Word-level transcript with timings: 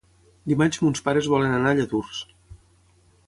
Dimarts 0.51 0.79
mons 0.85 1.03
pares 1.09 1.29
volen 1.33 1.53
anar 1.57 1.73
a 1.75 1.79
Lladurs. 1.79 2.25